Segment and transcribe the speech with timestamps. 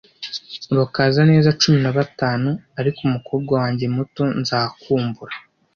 [0.71, 5.35] Urakaza neza cumi na batatu, ariko umukobwa wanjye muto nzakumbura.